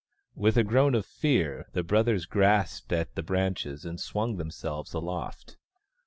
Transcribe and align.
With 0.33 0.57
a 0.57 0.63
groan 0.63 0.95
of 0.95 1.05
fear, 1.05 1.67
the 1.73 1.83
brothers 1.83 2.25
grasped 2.25 2.91
at 2.91 3.13
the 3.13 3.21
branches 3.21 3.85
and 3.85 3.99
swung 3.99 4.37
themselves 4.37 4.95
aloft. 4.95 5.57